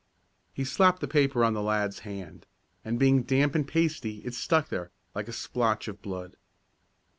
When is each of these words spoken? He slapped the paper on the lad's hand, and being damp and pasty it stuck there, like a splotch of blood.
He 0.51 0.63
slapped 0.63 0.99
the 0.99 1.07
paper 1.07 1.43
on 1.43 1.53
the 1.53 1.61
lad's 1.61 1.99
hand, 1.99 2.47
and 2.83 2.97
being 2.97 3.21
damp 3.21 3.53
and 3.53 3.67
pasty 3.67 4.15
it 4.25 4.33
stuck 4.33 4.69
there, 4.69 4.89
like 5.13 5.27
a 5.27 5.31
splotch 5.31 5.87
of 5.87 6.01
blood. 6.01 6.37